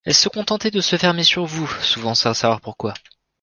[0.03, 2.95] Elles se contentaient de se fermer sur vous, souvent sans savoir pourquoi.